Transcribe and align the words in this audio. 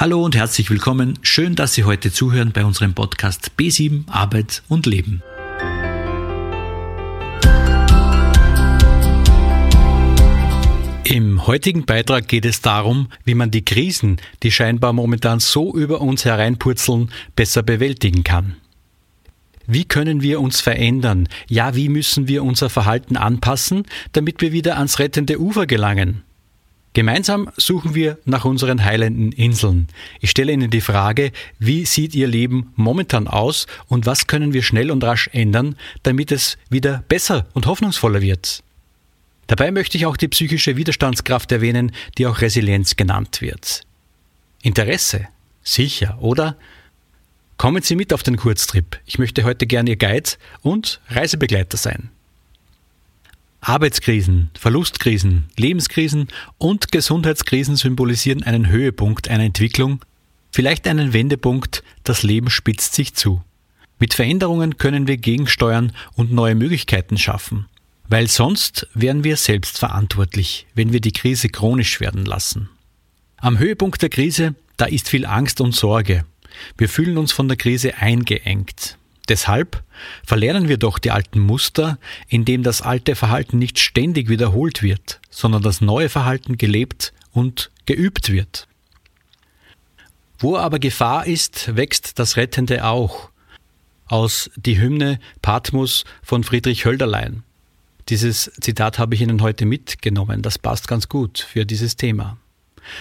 Hallo 0.00 0.24
und 0.24 0.34
herzlich 0.34 0.70
willkommen. 0.70 1.18
Schön, 1.20 1.56
dass 1.56 1.74
Sie 1.74 1.84
heute 1.84 2.10
zuhören 2.10 2.52
bei 2.52 2.64
unserem 2.64 2.94
Podcast 2.94 3.50
B7 3.58 4.08
Arbeit 4.08 4.62
und 4.66 4.86
Leben. 4.86 5.22
Im 11.04 11.46
heutigen 11.46 11.84
Beitrag 11.84 12.28
geht 12.28 12.46
es 12.46 12.62
darum, 12.62 13.08
wie 13.26 13.34
man 13.34 13.50
die 13.50 13.62
Krisen, 13.62 14.16
die 14.42 14.50
scheinbar 14.50 14.94
momentan 14.94 15.38
so 15.38 15.74
über 15.74 16.00
uns 16.00 16.24
hereinpurzeln, 16.24 17.10
besser 17.36 17.62
bewältigen 17.62 18.24
kann. 18.24 18.56
Wie 19.66 19.84
können 19.84 20.22
wir 20.22 20.40
uns 20.40 20.62
verändern? 20.62 21.28
Ja, 21.46 21.76
wie 21.76 21.90
müssen 21.90 22.26
wir 22.26 22.42
unser 22.42 22.70
Verhalten 22.70 23.18
anpassen, 23.18 23.84
damit 24.12 24.40
wir 24.40 24.52
wieder 24.52 24.78
ans 24.78 24.98
rettende 24.98 25.38
Ufer 25.38 25.66
gelangen? 25.66 26.22
Gemeinsam 26.92 27.50
suchen 27.56 27.94
wir 27.94 28.18
nach 28.24 28.44
unseren 28.44 28.84
heilenden 28.84 29.30
Inseln. 29.30 29.86
Ich 30.20 30.30
stelle 30.30 30.52
Ihnen 30.52 30.70
die 30.70 30.80
Frage, 30.80 31.30
wie 31.60 31.84
sieht 31.84 32.16
Ihr 32.16 32.26
Leben 32.26 32.72
momentan 32.74 33.28
aus 33.28 33.66
und 33.86 34.06
was 34.06 34.26
können 34.26 34.52
wir 34.52 34.64
schnell 34.64 34.90
und 34.90 35.04
rasch 35.04 35.28
ändern, 35.32 35.76
damit 36.02 36.32
es 36.32 36.58
wieder 36.68 37.04
besser 37.08 37.46
und 37.54 37.66
hoffnungsvoller 37.66 38.20
wird? 38.20 38.64
Dabei 39.46 39.70
möchte 39.70 39.96
ich 39.96 40.06
auch 40.06 40.16
die 40.16 40.28
psychische 40.28 40.76
Widerstandskraft 40.76 41.50
erwähnen, 41.52 41.92
die 42.18 42.26
auch 42.26 42.40
Resilienz 42.40 42.96
genannt 42.96 43.40
wird. 43.40 43.82
Interesse? 44.62 45.28
Sicher, 45.62 46.18
oder? 46.20 46.56
Kommen 47.56 47.82
Sie 47.82 47.94
mit 47.94 48.12
auf 48.12 48.22
den 48.22 48.36
Kurztrip. 48.36 48.98
Ich 49.06 49.18
möchte 49.18 49.44
heute 49.44 49.66
gern 49.66 49.86
Ihr 49.86 49.96
Guide 49.96 50.30
und 50.62 51.00
Reisebegleiter 51.08 51.76
sein. 51.76 52.10
Arbeitskrisen, 53.60 54.50
Verlustkrisen, 54.58 55.44
Lebenskrisen 55.56 56.28
und 56.58 56.92
Gesundheitskrisen 56.92 57.76
symbolisieren 57.76 58.42
einen 58.42 58.68
Höhepunkt 58.68 59.28
einer 59.28 59.44
Entwicklung, 59.44 60.04
vielleicht 60.50 60.86
einen 60.86 61.12
Wendepunkt, 61.12 61.82
das 62.04 62.22
Leben 62.22 62.48
spitzt 62.48 62.94
sich 62.94 63.14
zu. 63.14 63.42
Mit 63.98 64.14
Veränderungen 64.14 64.78
können 64.78 65.06
wir 65.06 65.18
gegensteuern 65.18 65.92
und 66.14 66.32
neue 66.32 66.54
Möglichkeiten 66.54 67.18
schaffen, 67.18 67.66
weil 68.08 68.28
sonst 68.28 68.88
wären 68.94 69.24
wir 69.24 69.36
selbst 69.36 69.78
verantwortlich, 69.78 70.66
wenn 70.74 70.94
wir 70.94 71.00
die 71.00 71.12
Krise 71.12 71.50
chronisch 71.50 72.00
werden 72.00 72.24
lassen. 72.24 72.70
Am 73.36 73.58
Höhepunkt 73.58 74.00
der 74.00 74.08
Krise, 74.08 74.54
da 74.78 74.86
ist 74.86 75.10
viel 75.10 75.26
Angst 75.26 75.60
und 75.60 75.74
Sorge. 75.74 76.24
Wir 76.78 76.88
fühlen 76.88 77.18
uns 77.18 77.32
von 77.32 77.46
der 77.46 77.58
Krise 77.58 77.98
eingeengt. 77.98 78.96
Deshalb 79.30 79.84
verlernen 80.26 80.66
wir 80.66 80.76
doch 80.76 80.98
die 80.98 81.12
alten 81.12 81.38
Muster, 81.38 82.00
indem 82.26 82.64
das 82.64 82.82
alte 82.82 83.14
Verhalten 83.14 83.58
nicht 83.58 83.78
ständig 83.78 84.28
wiederholt 84.28 84.82
wird, 84.82 85.20
sondern 85.30 85.62
das 85.62 85.80
neue 85.80 86.08
Verhalten 86.08 86.58
gelebt 86.58 87.12
und 87.30 87.70
geübt 87.86 88.32
wird. 88.32 88.66
Wo 90.40 90.56
aber 90.56 90.80
Gefahr 90.80 91.28
ist, 91.28 91.76
wächst 91.76 92.18
das 92.18 92.36
Rettende 92.36 92.84
auch. 92.84 93.30
Aus 94.06 94.50
die 94.56 94.80
Hymne 94.80 95.20
Patmos 95.42 96.04
von 96.24 96.42
Friedrich 96.42 96.84
Hölderlein. 96.84 97.44
Dieses 98.08 98.50
Zitat 98.60 98.98
habe 98.98 99.14
ich 99.14 99.20
Ihnen 99.20 99.42
heute 99.42 99.64
mitgenommen. 99.64 100.42
Das 100.42 100.58
passt 100.58 100.88
ganz 100.88 101.08
gut 101.08 101.38
für 101.38 101.64
dieses 101.64 101.94
Thema. 101.94 102.36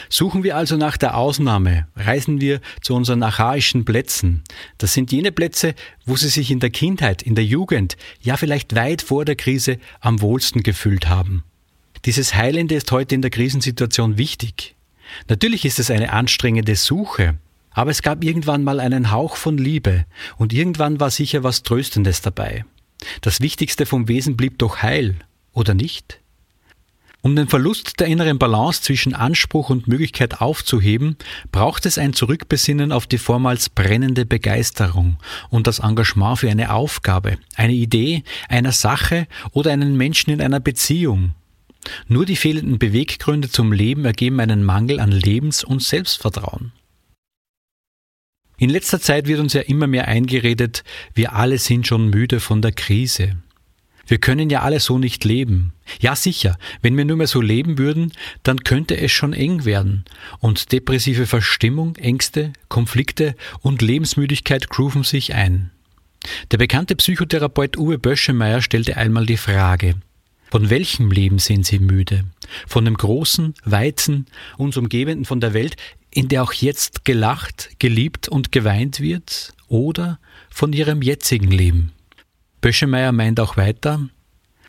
Suchen 0.09 0.43
wir 0.43 0.55
also 0.55 0.77
nach 0.77 0.97
der 0.97 1.17
Ausnahme, 1.17 1.87
reisen 1.95 2.41
wir 2.41 2.61
zu 2.81 2.95
unseren 2.95 3.23
archaischen 3.23 3.85
Plätzen. 3.85 4.43
Das 4.77 4.93
sind 4.93 5.11
jene 5.11 5.31
Plätze, 5.31 5.75
wo 6.05 6.15
Sie 6.15 6.29
sich 6.29 6.51
in 6.51 6.59
der 6.59 6.69
Kindheit, 6.69 7.21
in 7.21 7.35
der 7.35 7.45
Jugend, 7.45 7.97
ja 8.21 8.37
vielleicht 8.37 8.75
weit 8.75 9.01
vor 9.01 9.25
der 9.25 9.35
Krise 9.35 9.77
am 9.99 10.21
wohlsten 10.21 10.63
gefühlt 10.63 11.07
haben. 11.09 11.43
Dieses 12.05 12.35
Heilende 12.35 12.75
ist 12.75 12.91
heute 12.91 13.15
in 13.15 13.21
der 13.21 13.31
Krisensituation 13.31 14.17
wichtig. 14.17 14.75
Natürlich 15.27 15.65
ist 15.65 15.79
es 15.79 15.91
eine 15.91 16.13
anstrengende 16.13 16.75
Suche, 16.75 17.37
aber 17.71 17.91
es 17.91 18.01
gab 18.01 18.23
irgendwann 18.23 18.63
mal 18.63 18.79
einen 18.79 19.11
Hauch 19.11 19.35
von 19.35 19.57
Liebe 19.57 20.05
und 20.37 20.53
irgendwann 20.53 20.99
war 20.99 21.11
sicher 21.11 21.43
was 21.43 21.63
Tröstendes 21.63 22.21
dabei. 22.21 22.65
Das 23.21 23.41
Wichtigste 23.41 23.85
vom 23.85 24.07
Wesen 24.07 24.37
blieb 24.37 24.59
doch 24.59 24.81
heil, 24.81 25.15
oder 25.53 25.73
nicht? 25.73 26.19
Um 27.21 27.35
den 27.35 27.49
Verlust 27.49 27.99
der 27.99 28.07
inneren 28.07 28.39
Balance 28.39 28.81
zwischen 28.81 29.13
Anspruch 29.13 29.69
und 29.69 29.89
Möglichkeit 29.89 30.39
aufzuheben, 30.39 31.17
braucht 31.51 31.85
es 31.85 31.97
ein 31.97 32.13
Zurückbesinnen 32.13 32.93
auf 32.93 33.07
die 33.07 33.17
vormals 33.17 33.67
brennende 33.67 34.25
Begeisterung 34.25 35.17
und 35.49 35.67
das 35.67 35.79
Engagement 35.79 36.39
für 36.39 36.49
eine 36.49 36.73
Aufgabe, 36.73 37.37
eine 37.55 37.73
Idee, 37.73 38.23
einer 38.47 38.71
Sache 38.71 39.27
oder 39.51 39.71
einen 39.71 39.97
Menschen 39.97 40.31
in 40.31 40.41
einer 40.41 40.61
Beziehung. 40.61 41.35
Nur 42.07 42.25
die 42.25 42.37
fehlenden 42.37 42.79
Beweggründe 42.79 43.49
zum 43.49 43.73
Leben 43.73 44.05
ergeben 44.05 44.39
einen 44.39 44.63
Mangel 44.63 45.01
an 45.01 45.11
Lebens- 45.11 45.63
und 45.63 45.83
Selbstvertrauen. 45.83 46.71
In 48.57 48.69
letzter 48.69 48.99
Zeit 48.99 49.27
wird 49.27 49.39
uns 49.39 49.53
ja 49.53 49.61
immer 49.61 49.87
mehr 49.87 50.07
eingeredet, 50.07 50.83
wir 51.13 51.33
alle 51.33 51.57
sind 51.57 51.87
schon 51.87 52.09
müde 52.09 52.39
von 52.39 52.61
der 52.61 52.73
Krise. 52.73 53.37
Wir 54.09 54.17
können 54.17 54.49
ja 54.49 54.63
alle 54.63 54.79
so 54.79 54.97
nicht 54.97 55.23
leben. 55.23 55.71
Ja 55.99 56.15
sicher, 56.15 56.57
wenn 56.81 56.97
wir 56.97 57.05
nur 57.05 57.17
mehr 57.17 57.27
so 57.27 57.41
leben 57.41 57.77
würden, 57.77 58.11
dann 58.41 58.63
könnte 58.63 58.97
es 58.97 59.11
schon 59.11 59.33
eng 59.33 59.65
werden. 59.65 60.03
Und 60.39 60.71
depressive 60.71 61.27
Verstimmung, 61.27 61.95
Ängste, 61.95 62.53
Konflikte 62.69 63.35
und 63.61 63.83
Lebensmüdigkeit 63.83 64.67
grooven 64.69 65.03
sich 65.03 65.35
ein. 65.35 65.69
Der 66.49 66.57
bekannte 66.57 66.95
Psychotherapeut 66.95 67.77
Uwe 67.77 67.99
Böschemeyer 67.99 68.63
stellte 68.63 68.97
einmal 68.97 69.27
die 69.27 69.37
Frage, 69.37 69.93
von 70.49 70.71
welchem 70.71 71.11
Leben 71.11 71.37
sind 71.37 71.67
Sie 71.67 71.77
müde? 71.77 72.23
Von 72.65 72.85
dem 72.85 72.97
großen, 72.97 73.53
weiten, 73.63 74.25
uns 74.57 74.75
umgebenden 74.75 75.25
von 75.25 75.39
der 75.39 75.53
Welt, 75.53 75.75
in 76.09 76.29
der 76.29 76.41
auch 76.41 76.53
jetzt 76.53 77.05
gelacht, 77.05 77.69
geliebt 77.77 78.27
und 78.27 78.51
geweint 78.51 78.99
wird? 78.99 79.53
Oder 79.67 80.17
von 80.49 80.73
Ihrem 80.73 81.03
jetzigen 81.03 81.51
Leben? 81.51 81.91
Böschemeyer 82.61 83.11
meint 83.11 83.39
auch 83.39 83.57
weiter, 83.57 84.09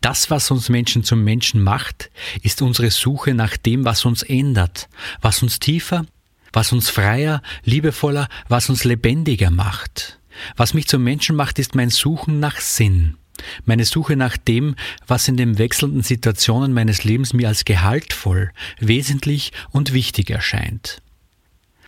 das, 0.01 0.31
was 0.31 0.51
uns 0.51 0.69
Menschen 0.69 1.05
zum 1.05 1.25
Menschen 1.25 1.62
macht, 1.62 2.11
ist 2.43 2.62
unsere 2.62 2.91
Suche 2.91 3.34
nach 3.34 3.56
dem, 3.56 3.84
was 3.84 4.05
uns 4.05 4.23
ändert, 4.23 4.89
was 5.21 5.43
uns 5.43 5.59
tiefer, 5.59 6.06
was 6.53 6.73
uns 6.73 6.89
freier, 6.89 7.43
liebevoller, 7.65 8.28
was 8.49 8.71
uns 8.71 8.84
lebendiger 8.84 9.51
macht. 9.51 10.19
Was 10.56 10.73
mich 10.73 10.89
zum 10.89 11.03
Menschen 11.05 11.37
macht, 11.37 11.59
ist 11.59 11.75
mein 11.75 11.91
Suchen 11.91 12.41
nach 12.41 12.61
Sinn, 12.61 13.17
meine 13.65 13.84
Suche 13.84 14.17
nach 14.17 14.37
dem, 14.39 14.75
was 15.07 15.28
in 15.28 15.37
den 15.37 15.59
wechselnden 15.59 16.03
Situationen 16.03 16.72
meines 16.72 17.05
Lebens 17.05 17.34
mir 17.34 17.49
als 17.49 17.65
gehaltvoll, 17.65 18.53
wesentlich 18.78 19.53
und 19.71 19.93
wichtig 19.93 20.31
erscheint. 20.31 21.03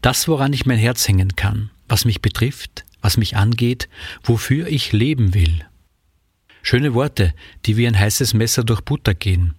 Das, 0.02 0.28
woran 0.28 0.52
ich 0.52 0.66
mein 0.66 0.78
Herz 0.78 1.06
hängen 1.08 1.36
kann, 1.36 1.70
was 1.88 2.04
mich 2.04 2.20
betrifft, 2.20 2.84
was 3.00 3.16
mich 3.16 3.36
angeht, 3.36 3.88
wofür 4.22 4.66
ich 4.66 4.92
leben 4.92 5.32
will. 5.32 5.64
Schöne 6.62 6.94
Worte, 6.94 7.34
die 7.66 7.76
wie 7.76 7.86
ein 7.86 7.98
heißes 7.98 8.34
Messer 8.34 8.64
durch 8.64 8.80
Butter 8.80 9.14
gehen. 9.14 9.54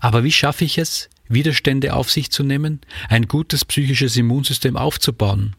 Aber 0.00 0.24
wie 0.24 0.32
schaffe 0.32 0.64
ich 0.64 0.78
es, 0.78 1.08
Widerstände 1.28 1.94
auf 1.94 2.10
sich 2.10 2.30
zu 2.30 2.42
nehmen, 2.42 2.80
ein 3.08 3.28
gutes 3.28 3.64
psychisches 3.64 4.16
Immunsystem 4.16 4.76
aufzubauen? 4.76 5.56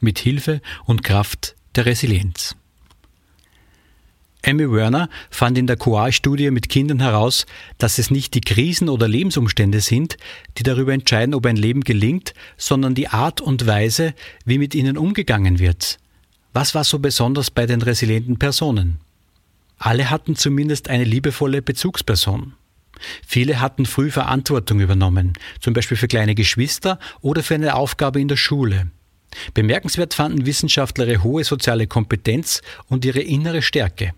Mit 0.00 0.18
Hilfe 0.18 0.60
und 0.84 1.02
Kraft 1.02 1.56
der 1.74 1.86
Resilienz. 1.86 2.54
Amy 4.46 4.70
Werner 4.70 5.08
fand 5.30 5.58
in 5.58 5.66
der 5.66 5.76
Coa-Studie 5.76 6.52
mit 6.52 6.68
Kindern 6.68 7.00
heraus, 7.00 7.44
dass 7.76 7.98
es 7.98 8.10
nicht 8.10 8.34
die 8.34 8.40
Krisen 8.40 8.88
oder 8.88 9.08
Lebensumstände 9.08 9.80
sind, 9.80 10.16
die 10.56 10.62
darüber 10.62 10.92
entscheiden, 10.92 11.34
ob 11.34 11.44
ein 11.46 11.56
Leben 11.56 11.82
gelingt, 11.82 12.34
sondern 12.56 12.94
die 12.94 13.08
Art 13.08 13.40
und 13.40 13.66
Weise, 13.66 14.14
wie 14.44 14.58
mit 14.58 14.76
ihnen 14.76 14.96
umgegangen 14.96 15.58
wird. 15.58 15.98
Was 16.52 16.74
war 16.74 16.84
so 16.84 17.00
besonders 17.00 17.50
bei 17.50 17.66
den 17.66 17.82
resilienten 17.82 18.38
Personen? 18.38 19.00
Alle 19.78 20.10
hatten 20.10 20.36
zumindest 20.36 20.88
eine 20.90 21.04
liebevolle 21.04 21.62
Bezugsperson. 21.62 22.54
Viele 23.26 23.60
hatten 23.60 23.86
früh 23.86 24.10
Verantwortung 24.10 24.80
übernommen, 24.80 25.34
zum 25.60 25.72
Beispiel 25.72 25.96
für 25.96 26.08
kleine 26.08 26.34
Geschwister 26.34 26.98
oder 27.20 27.42
für 27.42 27.54
eine 27.54 27.74
Aufgabe 27.74 28.20
in 28.20 28.28
der 28.28 28.36
Schule. 28.36 28.90
Bemerkenswert 29.54 30.14
fanden 30.14 30.46
Wissenschaftler 30.46 31.06
ihre 31.06 31.22
hohe 31.22 31.44
soziale 31.44 31.86
Kompetenz 31.86 32.62
und 32.88 33.04
ihre 33.04 33.20
innere 33.20 33.62
Stärke. 33.62 34.14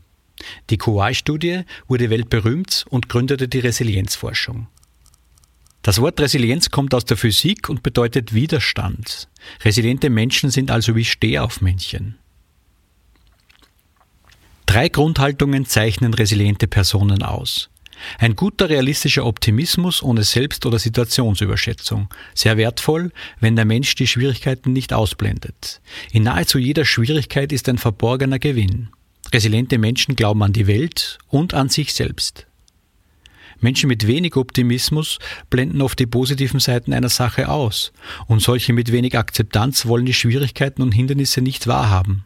Die 0.70 0.78
Kowai-Studie 0.78 1.62
wurde 1.88 2.08
weltberühmt 2.08 2.86
und 2.88 3.08
gründete 3.08 3.48
die 3.48 3.58
Resilienzforschung. 3.58 4.68
Das 5.82 6.00
Wort 6.00 6.20
Resilienz 6.20 6.70
kommt 6.70 6.94
aus 6.94 7.04
der 7.04 7.16
Physik 7.16 7.68
und 7.68 7.82
bedeutet 7.82 8.34
Widerstand. 8.34 9.28
Resiliente 9.64 10.10
Menschen 10.10 10.50
sind 10.50 10.70
also 10.70 10.94
wie 10.94 11.04
Stehaufmännchen. 11.04 12.18
Drei 14.70 14.88
Grundhaltungen 14.88 15.66
zeichnen 15.66 16.14
resiliente 16.14 16.68
Personen 16.68 17.24
aus. 17.24 17.70
Ein 18.20 18.36
guter 18.36 18.68
realistischer 18.68 19.26
Optimismus 19.26 20.00
ohne 20.00 20.22
Selbst- 20.22 20.64
oder 20.64 20.78
Situationsüberschätzung. 20.78 22.08
Sehr 22.36 22.56
wertvoll, 22.56 23.10
wenn 23.40 23.56
der 23.56 23.64
Mensch 23.64 23.96
die 23.96 24.06
Schwierigkeiten 24.06 24.72
nicht 24.72 24.92
ausblendet. 24.92 25.80
In 26.12 26.22
nahezu 26.22 26.60
jeder 26.60 26.84
Schwierigkeit 26.84 27.50
ist 27.50 27.68
ein 27.68 27.78
verborgener 27.78 28.38
Gewinn. 28.38 28.90
Resiliente 29.32 29.76
Menschen 29.76 30.14
glauben 30.14 30.44
an 30.44 30.52
die 30.52 30.68
Welt 30.68 31.18
und 31.26 31.52
an 31.52 31.68
sich 31.68 31.92
selbst. 31.92 32.46
Menschen 33.58 33.88
mit 33.88 34.06
wenig 34.06 34.36
Optimismus 34.36 35.18
blenden 35.50 35.82
oft 35.82 35.98
die 35.98 36.06
positiven 36.06 36.60
Seiten 36.60 36.92
einer 36.92 37.08
Sache 37.08 37.48
aus, 37.48 37.92
und 38.28 38.40
solche 38.40 38.72
mit 38.72 38.92
wenig 38.92 39.18
Akzeptanz 39.18 39.86
wollen 39.86 40.06
die 40.06 40.14
Schwierigkeiten 40.14 40.80
und 40.80 40.92
Hindernisse 40.92 41.40
nicht 41.40 41.66
wahrhaben. 41.66 42.24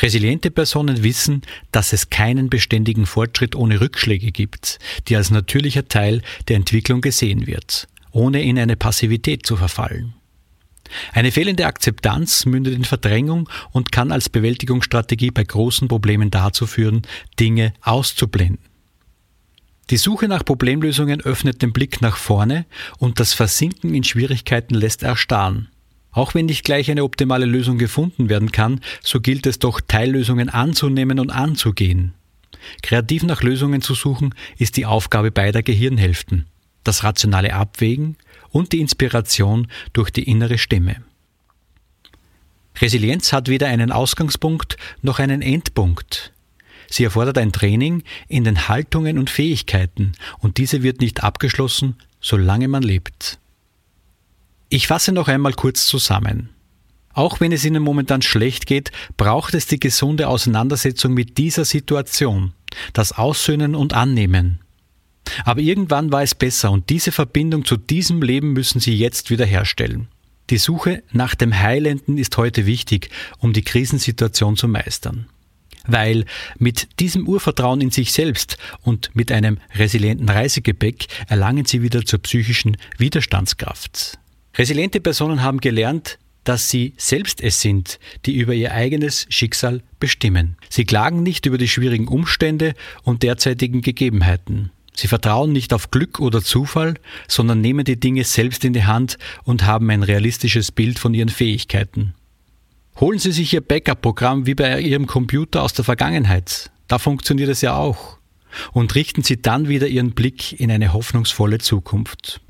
Resiliente 0.00 0.50
Personen 0.50 1.02
wissen, 1.02 1.42
dass 1.72 1.92
es 1.92 2.10
keinen 2.10 2.50
beständigen 2.50 3.06
Fortschritt 3.06 3.54
ohne 3.54 3.80
Rückschläge 3.80 4.32
gibt, 4.32 4.78
die 5.08 5.16
als 5.16 5.30
natürlicher 5.30 5.88
Teil 5.88 6.22
der 6.48 6.56
Entwicklung 6.56 7.00
gesehen 7.00 7.46
wird, 7.46 7.88
ohne 8.12 8.42
in 8.42 8.58
eine 8.58 8.76
Passivität 8.76 9.46
zu 9.46 9.56
verfallen. 9.56 10.14
Eine 11.12 11.32
fehlende 11.32 11.66
Akzeptanz 11.66 12.46
mündet 12.46 12.74
in 12.74 12.84
Verdrängung 12.84 13.48
und 13.72 13.92
kann 13.92 14.12
als 14.12 14.28
Bewältigungsstrategie 14.28 15.30
bei 15.30 15.44
großen 15.44 15.88
Problemen 15.88 16.30
dazu 16.30 16.66
führen, 16.66 17.02
Dinge 17.40 17.72
auszublenden. 17.82 18.58
Die 19.90 19.98
Suche 19.98 20.26
nach 20.26 20.44
Problemlösungen 20.44 21.20
öffnet 21.20 21.62
den 21.62 21.72
Blick 21.72 22.02
nach 22.02 22.16
vorne 22.16 22.66
und 22.98 23.20
das 23.20 23.34
Versinken 23.34 23.94
in 23.94 24.02
Schwierigkeiten 24.02 24.74
lässt 24.74 25.04
erstarren. 25.04 25.68
Auch 26.16 26.34
wenn 26.34 26.46
nicht 26.46 26.64
gleich 26.64 26.90
eine 26.90 27.04
optimale 27.04 27.44
Lösung 27.44 27.76
gefunden 27.76 28.30
werden 28.30 28.50
kann, 28.50 28.80
so 29.02 29.20
gilt 29.20 29.46
es 29.46 29.58
doch, 29.58 29.82
Teillösungen 29.86 30.48
anzunehmen 30.48 31.20
und 31.20 31.28
anzugehen. 31.28 32.14
Kreativ 32.82 33.22
nach 33.22 33.42
Lösungen 33.42 33.82
zu 33.82 33.92
suchen, 33.92 34.34
ist 34.56 34.78
die 34.78 34.86
Aufgabe 34.86 35.30
beider 35.30 35.62
Gehirnhälften. 35.62 36.46
Das 36.84 37.04
rationale 37.04 37.52
Abwägen 37.52 38.16
und 38.48 38.72
die 38.72 38.80
Inspiration 38.80 39.68
durch 39.92 40.08
die 40.08 40.22
innere 40.22 40.56
Stimme. 40.56 41.02
Resilienz 42.80 43.34
hat 43.34 43.48
weder 43.48 43.66
einen 43.66 43.92
Ausgangspunkt 43.92 44.78
noch 45.02 45.18
einen 45.18 45.42
Endpunkt. 45.42 46.32
Sie 46.88 47.04
erfordert 47.04 47.36
ein 47.36 47.52
Training 47.52 48.04
in 48.26 48.44
den 48.44 48.68
Haltungen 48.68 49.18
und 49.18 49.28
Fähigkeiten 49.28 50.12
und 50.38 50.56
diese 50.56 50.82
wird 50.82 51.02
nicht 51.02 51.22
abgeschlossen, 51.22 51.96
solange 52.22 52.68
man 52.68 52.82
lebt. 52.82 53.38
Ich 54.68 54.88
fasse 54.88 55.12
noch 55.12 55.28
einmal 55.28 55.52
kurz 55.52 55.86
zusammen. 55.86 56.50
Auch 57.12 57.40
wenn 57.40 57.52
es 57.52 57.64
Ihnen 57.64 57.82
momentan 57.82 58.20
schlecht 58.20 58.66
geht, 58.66 58.90
braucht 59.16 59.54
es 59.54 59.66
die 59.66 59.80
gesunde 59.80 60.28
Auseinandersetzung 60.28 61.14
mit 61.14 61.38
dieser 61.38 61.64
Situation, 61.64 62.52
das 62.92 63.12
Aussöhnen 63.12 63.74
und 63.74 63.94
Annehmen. 63.94 64.60
Aber 65.44 65.60
irgendwann 65.60 66.12
war 66.12 66.22
es 66.22 66.34
besser 66.34 66.70
und 66.70 66.90
diese 66.90 67.12
Verbindung 67.12 67.64
zu 67.64 67.76
diesem 67.76 68.22
Leben 68.22 68.52
müssen 68.52 68.80
Sie 68.80 68.94
jetzt 68.94 69.30
wiederherstellen. 69.30 70.08
Die 70.50 70.58
Suche 70.58 71.02
nach 71.10 71.34
dem 71.34 71.58
Heilenden 71.58 72.18
ist 72.18 72.36
heute 72.36 72.66
wichtig, 72.66 73.10
um 73.38 73.52
die 73.52 73.62
Krisensituation 73.62 74.56
zu 74.56 74.68
meistern. 74.68 75.26
Weil 75.86 76.24
mit 76.58 77.00
diesem 77.00 77.28
Urvertrauen 77.28 77.80
in 77.80 77.90
sich 77.90 78.12
selbst 78.12 78.58
und 78.82 79.14
mit 79.14 79.30
einem 79.30 79.58
resilienten 79.74 80.28
Reisegepäck 80.28 81.06
erlangen 81.28 81.64
Sie 81.64 81.82
wieder 81.82 82.04
zur 82.04 82.20
psychischen 82.20 82.76
Widerstandskraft. 82.98 84.18
Resiliente 84.58 85.00
Personen 85.00 85.42
haben 85.42 85.60
gelernt, 85.60 86.18
dass 86.44 86.70
sie 86.70 86.94
selbst 86.96 87.40
es 87.40 87.60
sind, 87.60 87.98
die 88.24 88.36
über 88.36 88.54
ihr 88.54 88.72
eigenes 88.72 89.26
Schicksal 89.28 89.82
bestimmen. 90.00 90.56
Sie 90.70 90.84
klagen 90.84 91.22
nicht 91.22 91.44
über 91.46 91.58
die 91.58 91.68
schwierigen 91.68 92.08
Umstände 92.08 92.74
und 93.02 93.22
derzeitigen 93.22 93.82
Gegebenheiten. 93.82 94.70
Sie 94.94 95.08
vertrauen 95.08 95.52
nicht 95.52 95.74
auf 95.74 95.90
Glück 95.90 96.20
oder 96.20 96.42
Zufall, 96.42 96.94
sondern 97.28 97.60
nehmen 97.60 97.84
die 97.84 98.00
Dinge 98.00 98.24
selbst 98.24 98.64
in 98.64 98.72
die 98.72 98.84
Hand 98.84 99.18
und 99.44 99.64
haben 99.64 99.90
ein 99.90 100.02
realistisches 100.02 100.72
Bild 100.72 100.98
von 100.98 101.12
ihren 101.12 101.28
Fähigkeiten. 101.28 102.14
Holen 102.98 103.18
Sie 103.18 103.32
sich 103.32 103.52
Ihr 103.52 103.60
Backup-Programm 103.60 104.46
wie 104.46 104.54
bei 104.54 104.80
Ihrem 104.80 105.06
Computer 105.06 105.62
aus 105.62 105.74
der 105.74 105.84
Vergangenheit. 105.84 106.70
Da 106.88 106.98
funktioniert 106.98 107.50
es 107.50 107.60
ja 107.60 107.76
auch. 107.76 108.16
Und 108.72 108.94
richten 108.94 109.22
Sie 109.22 109.42
dann 109.42 109.68
wieder 109.68 109.86
Ihren 109.86 110.12
Blick 110.12 110.58
in 110.58 110.70
eine 110.70 110.94
hoffnungsvolle 110.94 111.58
Zukunft. 111.58 112.40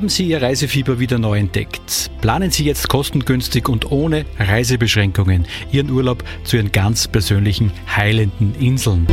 Haben 0.00 0.08
Sie 0.08 0.28
Ihr 0.28 0.40
Reisefieber 0.40 0.98
wieder 0.98 1.18
neu 1.18 1.38
entdeckt? 1.38 2.10
Planen 2.22 2.50
Sie 2.50 2.64
jetzt 2.64 2.88
kostengünstig 2.88 3.68
und 3.68 3.92
ohne 3.92 4.24
Reisebeschränkungen 4.38 5.46
Ihren 5.72 5.90
Urlaub 5.90 6.24
zu 6.42 6.56
Ihren 6.56 6.72
ganz 6.72 7.06
persönlichen 7.06 7.70
heilenden 7.86 8.54
Inseln. 8.54 9.06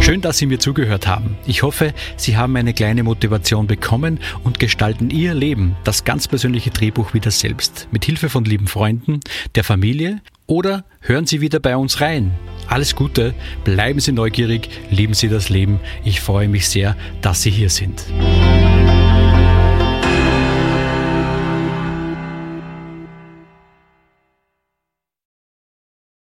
Schön, 0.00 0.20
dass 0.20 0.38
Sie 0.38 0.46
mir 0.46 0.58
zugehört 0.58 1.06
haben. 1.06 1.36
Ich 1.46 1.62
hoffe, 1.62 1.94
Sie 2.16 2.36
haben 2.36 2.56
eine 2.56 2.74
kleine 2.74 3.04
Motivation 3.04 3.68
bekommen 3.68 4.18
und 4.42 4.58
gestalten 4.58 5.10
Ihr 5.10 5.32
Leben, 5.34 5.76
das 5.84 6.02
ganz 6.02 6.26
persönliche 6.26 6.70
Drehbuch 6.70 7.14
wieder 7.14 7.30
selbst, 7.30 7.86
mit 7.92 8.04
Hilfe 8.04 8.28
von 8.28 8.44
lieben 8.44 8.66
Freunden, 8.66 9.20
der 9.54 9.62
Familie 9.62 10.20
oder 10.48 10.84
hören 10.98 11.28
Sie 11.28 11.40
wieder 11.40 11.60
bei 11.60 11.76
uns 11.76 12.00
rein. 12.00 12.32
Alles 12.68 12.94
Gute, 12.94 13.34
bleiben 13.64 13.98
Sie 13.98 14.12
neugierig, 14.12 14.68
lieben 14.90 15.14
Sie 15.14 15.28
das 15.28 15.48
Leben. 15.48 15.80
Ich 16.04 16.20
freue 16.20 16.48
mich 16.48 16.68
sehr, 16.68 16.96
dass 17.22 17.42
Sie 17.42 17.50
hier 17.50 17.70
sind. 17.70 18.04